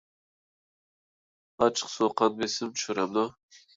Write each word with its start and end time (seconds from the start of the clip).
ئاچچىق 1.59 1.91
سۇ 1.97 2.09
قان 2.23 2.41
بېسىمنى 2.41 2.81
چۈشۈرەمدۇ؟ 2.81 3.27